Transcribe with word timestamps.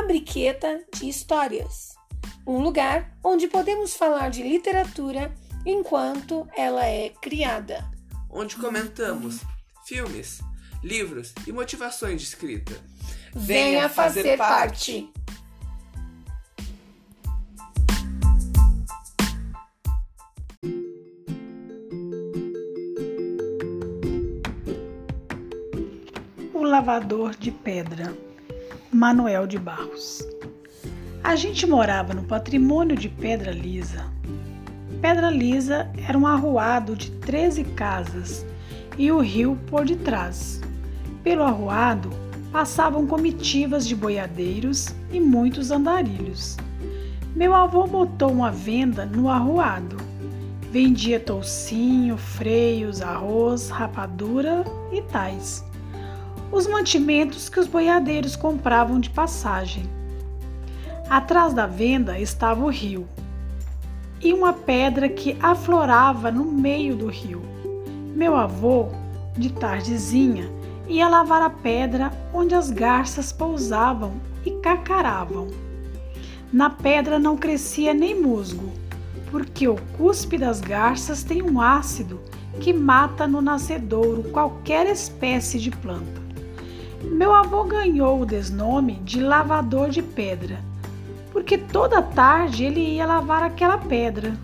Fabriqueta 0.00 0.82
de 0.94 1.10
Histórias, 1.10 1.94
um 2.46 2.58
lugar 2.62 3.14
onde 3.22 3.46
podemos 3.46 3.94
falar 3.94 4.30
de 4.30 4.42
literatura 4.42 5.30
enquanto 5.66 6.48
ela 6.56 6.86
é 6.86 7.10
criada. 7.20 7.86
Onde 8.30 8.56
comentamos 8.56 9.40
filmes, 9.84 10.40
livros 10.82 11.34
e 11.46 11.52
motivações 11.52 12.22
de 12.22 12.28
escrita. 12.28 12.72
Venha 13.34 13.90
fazer 13.90 14.38
parte. 14.38 15.12
O 26.54 26.62
lavador 26.62 27.36
de 27.36 27.50
pedra, 27.50 28.16
Manuel 28.92 29.46
de 29.46 29.56
Barros. 29.56 30.26
A 31.22 31.36
gente 31.36 31.64
morava 31.64 32.12
no 32.12 32.24
patrimônio 32.24 32.96
de 32.96 33.08
Pedra 33.08 33.52
Lisa. 33.52 34.04
Pedra 35.00 35.30
Lisa 35.30 35.88
era 36.08 36.18
um 36.18 36.26
arruado 36.26 36.96
de 36.96 37.12
13 37.12 37.62
casas 37.76 38.44
e 38.98 39.12
o 39.12 39.20
rio 39.20 39.56
por 39.68 39.84
detrás. 39.84 40.60
Pelo 41.22 41.44
arruado 41.44 42.10
passavam 42.50 43.06
comitivas 43.06 43.86
de 43.86 43.94
boiadeiros 43.94 44.92
e 45.12 45.20
muitos 45.20 45.70
andarilhos. 45.70 46.56
Meu 47.36 47.54
avô 47.54 47.86
botou 47.86 48.32
uma 48.32 48.50
venda 48.50 49.06
no 49.06 49.28
arruado. 49.28 49.98
Vendia 50.72 51.20
toucinho, 51.20 52.16
freios, 52.16 53.00
arroz, 53.00 53.70
rapadura 53.70 54.64
e 54.90 55.00
tais 55.02 55.69
os 56.52 56.66
mantimentos 56.66 57.48
que 57.48 57.60
os 57.60 57.66
boiadeiros 57.66 58.34
compravam 58.34 58.98
de 58.98 59.10
passagem. 59.10 59.84
Atrás 61.08 61.54
da 61.54 61.66
venda 61.66 62.18
estava 62.18 62.64
o 62.64 62.68
rio 62.68 63.06
e 64.20 64.32
uma 64.32 64.52
pedra 64.52 65.08
que 65.08 65.36
aflorava 65.40 66.30
no 66.30 66.44
meio 66.44 66.96
do 66.96 67.06
rio. 67.06 67.42
Meu 68.14 68.36
avô, 68.36 68.88
de 69.36 69.52
tardezinha, 69.52 70.50
ia 70.88 71.08
lavar 71.08 71.42
a 71.42 71.50
pedra 71.50 72.12
onde 72.34 72.54
as 72.54 72.70
garças 72.70 73.32
pousavam 73.32 74.12
e 74.44 74.50
cacaravam. 74.52 75.48
Na 76.52 76.68
pedra 76.68 77.18
não 77.18 77.36
crescia 77.36 77.94
nem 77.94 78.20
musgo, 78.20 78.72
porque 79.30 79.68
o 79.68 79.76
cuspe 79.96 80.36
das 80.36 80.60
garças 80.60 81.22
tem 81.22 81.42
um 81.42 81.60
ácido 81.60 82.20
que 82.60 82.72
mata 82.72 83.26
no 83.26 83.40
nascedouro 83.40 84.24
qualquer 84.30 84.86
espécie 84.86 85.58
de 85.58 85.70
planta. 85.70 86.19
Meu 87.02 87.32
avô 87.32 87.64
ganhou 87.64 88.20
o 88.20 88.26
desnome 88.26 88.96
de 88.96 89.20
lavador 89.20 89.88
de 89.88 90.02
pedra, 90.02 90.58
porque 91.32 91.56
toda 91.56 92.02
tarde 92.02 92.64
ele 92.64 92.80
ia 92.80 93.06
lavar 93.06 93.42
aquela 93.42 93.78
pedra. 93.78 94.36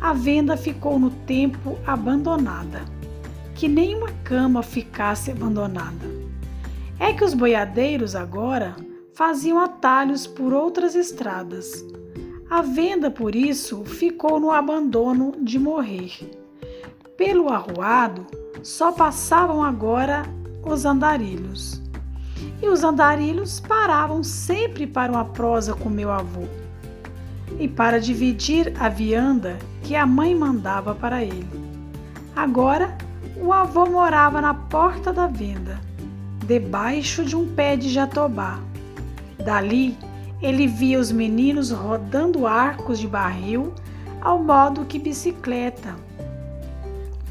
A 0.00 0.12
venda 0.12 0.56
ficou 0.56 0.98
no 0.98 1.10
tempo 1.10 1.76
abandonada, 1.84 2.82
que 3.54 3.66
nem 3.66 3.96
uma 3.96 4.10
cama 4.22 4.62
ficasse 4.62 5.32
abandonada. 5.32 6.06
É 6.98 7.12
que 7.12 7.24
os 7.24 7.34
boiadeiros 7.34 8.14
agora 8.14 8.76
faziam 9.12 9.58
atalhos 9.58 10.26
por 10.26 10.52
outras 10.52 10.94
estradas. 10.94 11.84
A 12.48 12.62
venda, 12.62 13.10
por 13.10 13.34
isso, 13.34 13.84
ficou 13.84 14.38
no 14.38 14.52
abandono 14.52 15.32
de 15.40 15.58
morrer. 15.58 16.30
Pelo 17.16 17.48
arruado, 17.48 18.26
só 18.62 18.92
passavam 18.92 19.62
agora 19.62 20.22
os 20.66 20.84
andarilhos. 20.84 21.82
E 22.62 22.68
os 22.68 22.82
andarilhos 22.82 23.60
paravam 23.60 24.22
sempre 24.22 24.86
para 24.86 25.12
uma 25.12 25.24
prosa 25.24 25.74
com 25.74 25.88
meu 25.88 26.10
avô 26.10 26.44
e 27.58 27.68
para 27.68 28.00
dividir 28.00 28.72
a 28.78 28.88
vianda 28.88 29.58
que 29.82 29.94
a 29.94 30.06
mãe 30.06 30.34
mandava 30.34 30.94
para 30.94 31.22
ele. 31.22 31.46
Agora, 32.34 32.96
o 33.36 33.52
avô 33.52 33.86
morava 33.86 34.40
na 34.40 34.54
porta 34.54 35.12
da 35.12 35.26
venda, 35.26 35.80
debaixo 36.46 37.24
de 37.24 37.36
um 37.36 37.46
pé 37.46 37.76
de 37.76 37.88
jatobá. 37.88 38.58
Dali, 39.44 39.96
ele 40.42 40.66
via 40.66 40.98
os 40.98 41.12
meninos 41.12 41.70
rodando 41.70 42.46
arcos 42.46 42.98
de 42.98 43.06
barril 43.06 43.72
ao 44.20 44.42
modo 44.42 44.84
que 44.84 44.98
bicicleta. 44.98 45.94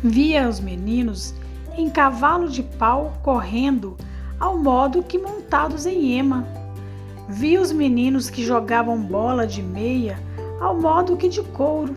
Via 0.03 0.47
os 0.47 0.59
meninos 0.59 1.33
em 1.77 1.89
cavalo 1.89 2.47
de 2.47 2.63
pau 2.63 3.13
correndo 3.21 3.97
ao 4.39 4.57
modo 4.57 5.03
que 5.03 5.17
montados 5.17 5.85
em 5.85 6.17
ema. 6.17 6.45
Vi 7.29 7.57
os 7.57 7.71
meninos 7.71 8.29
que 8.29 8.43
jogavam 8.43 8.97
bola 8.97 9.47
de 9.47 9.61
meia 9.61 10.19
ao 10.59 10.79
modo 10.79 11.17
que 11.17 11.29
de 11.29 11.41
couro 11.41 11.95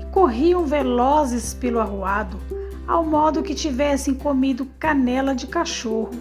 e 0.00 0.04
corriam 0.06 0.64
velozes 0.64 1.54
pelo 1.54 1.80
arruado 1.80 2.38
ao 2.86 3.04
modo 3.04 3.42
que 3.42 3.54
tivessem 3.54 4.14
comido 4.14 4.66
canela 4.78 5.34
de 5.34 5.46
cachorro. 5.46 6.12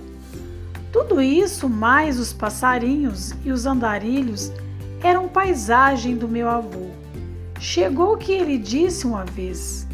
Tudo 0.92 1.22
isso, 1.22 1.70
mais 1.70 2.20
os 2.20 2.34
passarinhos 2.34 3.34
e 3.44 3.52
os 3.52 3.66
andarilhos, 3.66 4.52
eram 5.04 5.28
paisagem 5.28 6.16
do 6.16 6.28
meu 6.28 6.50
avô. 6.50 6.88
Chegou 7.60 8.18
que 8.18 8.32
ele 8.32 8.58
disse 8.58 9.06
uma 9.06 9.26
vez: 9.26 9.88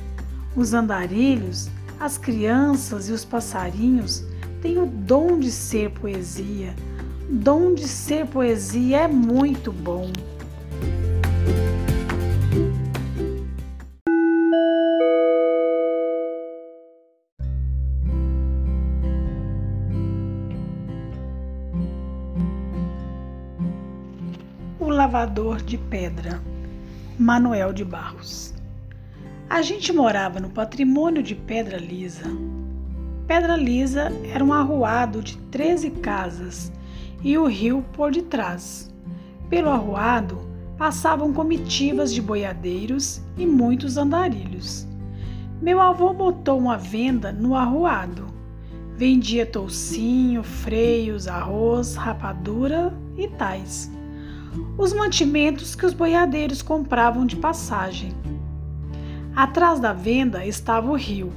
os 0.55 0.73
andarilhos 0.73 1.69
as 2.01 2.17
crianças 2.17 3.09
e 3.09 3.12
os 3.12 3.23
passarinhos 3.23 4.25
têm 4.59 4.79
o 4.79 4.88
dom 4.88 5.38
de 5.38 5.51
ser 5.51 5.91
poesia. 5.91 6.73
Dom 7.29 7.75
de 7.75 7.88
ser 7.88 8.25
poesia 8.25 9.01
é 9.01 9.07
muito 9.07 9.72
bom. 9.72 10.11
O 24.79 24.90
lavador 24.90 25.61
de 25.61 25.78
pedra, 25.78 26.41
Manuel 27.19 27.72
de 27.72 27.85
Barros. 27.85 28.59
A 29.51 29.62
gente 29.62 29.91
morava 29.91 30.39
no 30.39 30.50
patrimônio 30.50 31.22
de 31.22 31.35
Pedra 31.35 31.78
Lisa. 31.78 32.23
Pedra 33.28 33.57
Lisa 33.57 34.09
era 34.34 34.41
um 34.41 34.53
arruado 34.53 35.22
de 35.22 35.38
13 35.38 35.91
casas 35.91 36.72
e 37.22 37.38
o 37.38 37.47
rio 37.47 37.84
por 37.91 38.13
detrás. 38.13 38.90
Pelo 39.50 39.69
arruado 39.69 40.40
passavam 40.78 41.34
comitivas 41.34 42.13
de 42.13 42.22
boiadeiros 42.22 43.22
e 43.38 43.45
muitos 43.45 43.97
andarilhos. 43.97 44.88
Meu 45.61 45.81
avô 45.81 46.13
botou 46.13 46.57
uma 46.57 46.78
venda 46.78 47.34
no 47.34 47.53
arruado. 47.53 48.28
Vendia 48.95 49.45
toucinho, 49.45 50.44
freios, 50.44 51.28
arroz, 51.28 51.95
rapadura 51.95 52.97
e 53.17 53.28
tais. 53.28 53.91
Os 54.78 54.94
mantimentos 54.94 55.75
que 55.75 55.85
os 55.85 55.94
boiadeiros 55.94 56.61
compravam 56.61 57.25
de 57.25 57.35
passagem. 57.35 58.13
Atrás 59.35 59.79
da 59.79 59.93
venda 59.93 60.45
estava 60.45 60.91
o 60.91 60.95
rio 60.95 61.31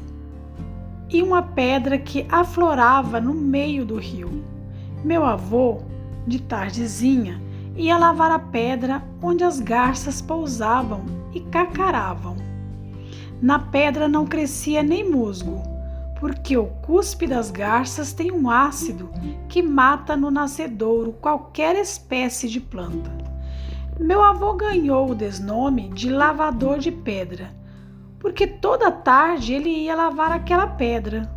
e 1.08 1.22
uma 1.22 1.42
pedra 1.42 1.96
que 1.96 2.26
aflorava 2.28 3.20
no 3.20 3.32
meio 3.32 3.86
do 3.86 3.96
rio. 3.96 4.42
Meu 5.04 5.24
avô, 5.24 5.82
de 6.26 6.42
tardezinha, 6.42 7.40
ia 7.76 7.96
lavar 7.96 8.32
a 8.32 8.38
pedra 8.38 9.00
onde 9.22 9.44
as 9.44 9.60
garças 9.60 10.20
pousavam 10.20 11.04
e 11.32 11.38
cacaravam. 11.38 12.36
Na 13.40 13.60
pedra 13.60 14.08
não 14.08 14.26
crescia 14.26 14.82
nem 14.82 15.08
musgo, 15.08 15.62
porque 16.18 16.56
o 16.56 16.66
cuspe 16.66 17.28
das 17.28 17.48
garças 17.48 18.12
tem 18.12 18.32
um 18.32 18.50
ácido 18.50 19.08
que 19.48 19.62
mata 19.62 20.16
no 20.16 20.32
nascedouro 20.32 21.12
qualquer 21.12 21.76
espécie 21.76 22.48
de 22.48 22.58
planta. 22.58 23.12
Meu 24.00 24.20
avô 24.20 24.54
ganhou 24.54 25.12
o 25.12 25.14
desnome 25.14 25.90
de 25.90 26.10
lavador 26.10 26.78
de 26.78 26.90
pedra 26.90 27.62
porque 28.24 28.46
toda 28.46 28.90
tarde 28.90 29.52
ele 29.52 29.68
ia 29.68 29.94
lavar 29.94 30.32
aquela 30.32 30.66
pedra. 30.66 31.30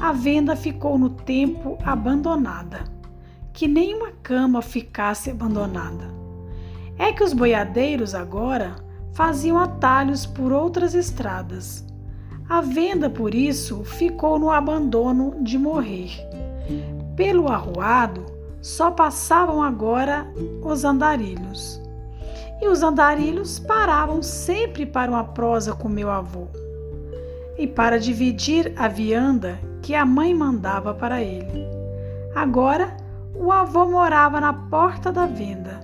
A 0.00 0.10
venda 0.10 0.56
ficou 0.56 0.96
no 0.96 1.10
tempo 1.10 1.76
abandonada, 1.84 2.84
que 3.52 3.68
nem 3.68 3.94
uma 3.94 4.12
cama 4.22 4.62
ficasse 4.62 5.30
abandonada. 5.30 6.06
É 6.96 7.12
que 7.12 7.22
os 7.22 7.34
boiadeiros 7.34 8.14
agora 8.14 8.76
faziam 9.12 9.58
atalhos 9.58 10.24
por 10.24 10.50
outras 10.50 10.94
estradas. 10.94 11.86
A 12.48 12.62
venda, 12.62 13.10
por 13.10 13.34
isso, 13.34 13.84
ficou 13.84 14.38
no 14.38 14.50
abandono 14.50 15.36
de 15.42 15.58
morrer. 15.58 16.10
Pelo 17.16 17.48
arruado, 17.48 18.24
só 18.62 18.90
passavam 18.90 19.62
agora 19.62 20.26
os 20.64 20.84
andarilhos 20.84 21.86
e 22.60 22.68
os 22.68 22.82
andarilhos 22.82 23.58
paravam 23.58 24.22
sempre 24.22 24.84
para 24.84 25.10
uma 25.10 25.24
prosa 25.24 25.74
com 25.74 25.88
meu 25.88 26.10
avô 26.10 26.48
e 27.58 27.66
para 27.66 27.98
dividir 27.98 28.72
a 28.76 28.86
vianda 28.86 29.58
que 29.82 29.94
a 29.94 30.06
mãe 30.06 30.32
mandava 30.32 30.94
para 30.94 31.20
ele. 31.22 31.66
Agora, 32.34 32.96
o 33.34 33.50
avô 33.50 33.84
morava 33.86 34.40
na 34.40 34.52
porta 34.52 35.10
da 35.10 35.26
venda, 35.26 35.80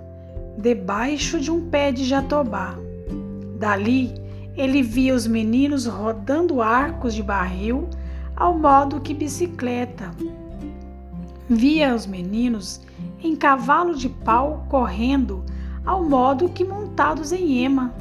debaixo 0.56 1.40
de 1.40 1.50
um 1.50 1.68
pé 1.68 1.90
de 1.90 2.04
jatobá. 2.04 2.76
Dali, 3.58 4.14
ele 4.56 4.82
via 4.82 5.14
os 5.14 5.26
meninos 5.26 5.86
rodando 5.86 6.62
arcos 6.62 7.14
de 7.14 7.22
barril 7.22 7.88
ao 8.36 8.56
modo 8.56 9.00
que 9.00 9.12
bicicleta. 9.12 10.10
Via 11.48 11.94
os 11.94 12.06
meninos 12.06 12.80
em 13.22 13.34
cavalo 13.34 13.94
de 13.94 14.08
pau 14.08 14.64
correndo 14.68 15.44
ao 15.84 16.02
modo 16.02 16.48
que 16.48 16.64
montados 16.64 17.32
em 17.32 17.64
ema. 17.64 17.94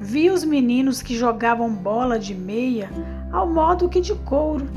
Via 0.00 0.32
os 0.32 0.44
meninos 0.44 1.02
que 1.02 1.16
jogavam 1.16 1.70
bola 1.70 2.18
de 2.18 2.34
meia 2.34 2.90
ao 3.32 3.48
modo 3.48 3.88
que 3.88 4.00
de 4.00 4.14
couro 4.14 4.68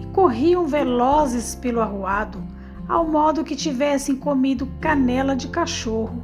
e 0.00 0.06
corriam 0.06 0.66
velozes 0.66 1.54
pelo 1.54 1.80
arruado 1.80 2.42
ao 2.88 3.06
modo 3.06 3.44
que 3.44 3.56
tivessem 3.56 4.16
comido 4.16 4.68
canela 4.80 5.34
de 5.34 5.48
cachorro. 5.48 6.22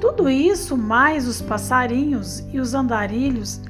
Tudo 0.00 0.28
isso, 0.28 0.76
mais 0.76 1.26
os 1.26 1.40
passarinhos 1.40 2.40
e 2.52 2.58
os 2.58 2.74
andarilhos, 2.74 3.60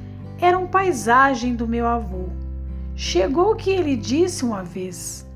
eram 0.41 0.67
paisagem 0.67 1.55
do 1.55 1.67
meu 1.67 1.87
avô. 1.87 2.29
Chegou 2.95 3.53
o 3.53 3.57
que 3.57 3.71
ele 3.71 3.97
disse 3.97 4.45
uma 4.45 4.63
vez: 4.63 5.27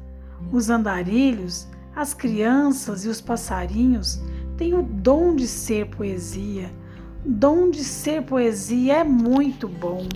os 0.51 0.71
andarilhos, 0.71 1.67
as 1.95 2.15
crianças 2.15 3.05
e 3.05 3.09
os 3.09 3.21
passarinhos 3.21 4.21
têm 4.63 4.75
o 4.75 4.83
dom 4.83 5.35
de 5.35 5.49
ser 5.49 5.87
poesia. 5.87 6.71
Dom 7.25 7.69
de 7.69 7.83
ser 7.83 8.23
poesia 8.23 8.99
é 8.99 9.05
muito 9.05 9.67
bom. 9.67 10.07